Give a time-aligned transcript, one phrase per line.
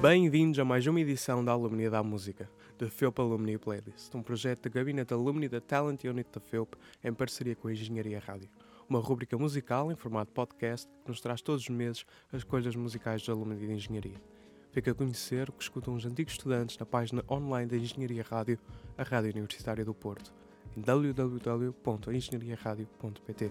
[0.00, 2.48] Bem-vindos a mais uma edição da Alumni da Música,
[2.78, 7.12] da FEUP Alumni Playlist, um projeto da Gabinete Alumni da Talent Unit da FEUP em
[7.12, 8.48] parceria com a Engenharia Rádio.
[8.88, 13.22] Uma rúbrica musical em formato podcast que nos traz todos os meses as coisas musicais
[13.22, 14.22] dos alumni de Engenharia.
[14.70, 18.56] Fica a conhecer o que escutam os antigos estudantes na página online da Engenharia Rádio,
[18.96, 20.32] a Rádio Universitária do Porto,
[20.76, 23.50] em www.engenhariaradio.pt.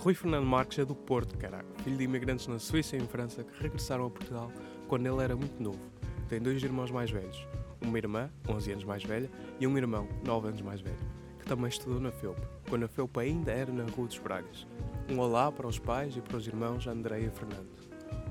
[0.00, 3.44] Rui Fernando Marques é do Porto, caralho, filho de imigrantes na Suíça e em França
[3.44, 4.50] que regressaram a Portugal
[4.88, 5.78] quando ele era muito novo.
[6.26, 7.46] Tem dois irmãos mais velhos,
[7.82, 10.96] uma irmã, 11 anos mais velha, e um irmão, 9 anos mais velho,
[11.38, 12.40] que também estudou na FEUP,
[12.70, 14.66] quando a FEUP ainda era na Rua dos Bragas.
[15.06, 17.68] Um olá para os pais e para os irmãos André e Fernando.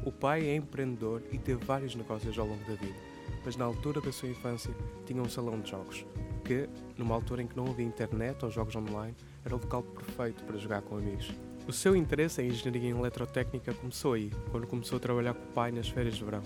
[0.03, 2.99] O pai é empreendedor e teve vários negócios ao longo da vida,
[3.45, 4.73] mas na altura da sua infância
[5.05, 6.03] tinha um salão de jogos,
[6.43, 6.67] que,
[6.97, 10.57] numa altura em que não havia internet ou jogos online, era o local perfeito para
[10.57, 11.31] jogar com amigos.
[11.69, 15.71] O seu interesse em engenharia eletrotécnica começou aí, quando começou a trabalhar com o pai
[15.71, 16.41] nas férias de verão.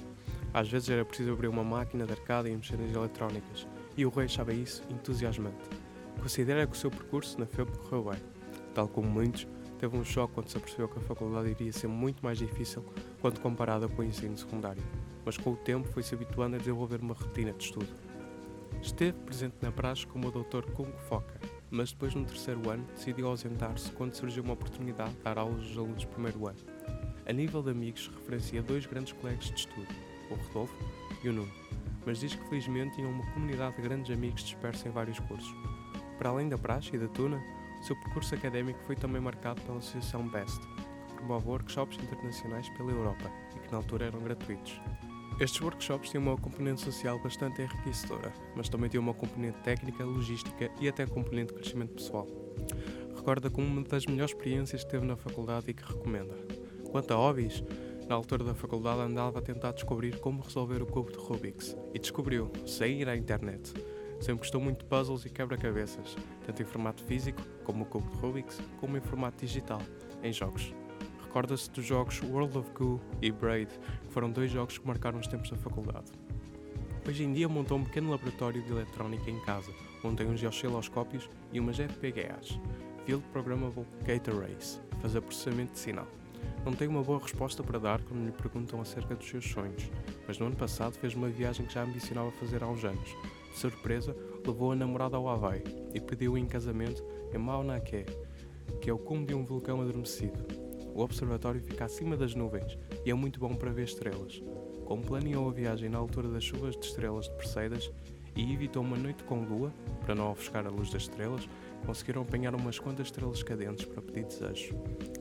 [0.53, 4.09] Às vezes era preciso abrir uma máquina de arcade e mexer nas eletrónicas, e o
[4.09, 5.63] rei achava isso entusiasmante.
[6.21, 8.19] Considera que o seu percurso na FEUP correu bem.
[8.73, 9.47] Tal como muitos,
[9.79, 12.83] teve um choque quando se apercebeu que a faculdade iria ser muito mais difícil
[13.21, 14.83] quando comparada com o ensino secundário,
[15.23, 17.87] mas com o tempo foi-se habituando a desenvolver uma rotina de estudo.
[18.81, 20.69] Esteve presente na praxe como o Dr.
[20.73, 21.39] Kung Foka,
[21.73, 25.77] mas depois no terceiro ano decidiu ausentar-se quando surgiu uma oportunidade de dar aulas aos
[25.77, 26.59] alunos do primeiro ano.
[27.27, 29.87] A nível de amigos, referencia dois grandes colegas de estudo,
[30.29, 30.75] o Rodolfo
[31.23, 31.51] e o Nuno,
[32.05, 35.51] mas diz que felizmente tinham uma comunidade de grandes amigos dispersos em vários cursos.
[36.19, 37.43] Para além da praxe e da tuna,
[37.81, 40.61] o seu percurso académico foi também marcado pela Associação BEST,
[41.07, 44.79] que promove workshops internacionais pela Europa e que na altura eram gratuitos.
[45.39, 50.71] Estes workshops tinham uma componente social bastante enriquecedora, mas também tinham uma componente técnica, logística
[50.79, 52.27] e até componente de crescimento pessoal.
[53.15, 56.35] Recorda como uma das melhores experiências que teve na faculdade e que recomenda.
[56.91, 57.63] Quanto a hobbies,
[58.07, 61.99] na altura da faculdade andava a tentar descobrir como resolver o cubo de Rubik's e
[61.99, 63.73] descobriu, sem ir à internet.
[64.19, 68.17] Sempre gostou muito de puzzles e quebra-cabeças, tanto em formato físico, como o cubo de
[68.17, 69.81] Rubik's, como em formato digital,
[70.21, 70.73] em jogos.
[71.33, 73.67] Recorda-se dos jogos World of Goo e Braid,
[74.05, 76.11] que foram dois jogos que marcaram os tempos da faculdade.
[77.07, 79.71] Hoje em dia montou um pequeno laboratório de eletrónica em casa,
[80.03, 82.59] onde tem uns osciloscópios e umas FPGAs,
[83.03, 86.07] Field Programmable Gate Arrays, fazer processamento de sinal.
[86.63, 89.89] Não tenho uma boa resposta para dar quando lhe perguntam acerca dos seus sonhos,
[90.27, 93.09] mas no ano passado fez uma viagem que já ambicionava fazer há uns anos.
[93.51, 95.63] De surpresa, levou a namorada ao Havaí
[95.95, 98.05] e pediu-o em casamento em Mauna Kea,
[98.79, 100.62] que é o cume de um vulcão adormecido.
[100.93, 104.41] O observatório fica acima das nuvens e é muito bom para ver estrelas.
[104.85, 107.91] Como planeou a viagem na altura das chuvas de estrelas de Perseidas
[108.35, 109.71] e evitou uma noite com lua,
[110.01, 111.47] para não ofuscar a luz das estrelas,
[111.85, 114.75] conseguiram apanhar umas quantas estrelas cadentes para pedir desejo.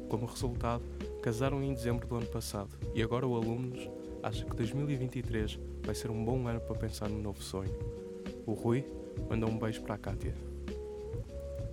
[0.08, 0.82] Como resultado,
[1.22, 3.88] casaram em dezembro do ano passado e agora o Alumnos
[4.22, 7.74] acha que 2023 vai ser um bom ano para pensar no novo sonho.
[8.46, 8.84] O Rui
[9.28, 10.51] manda um beijo para a Kátia.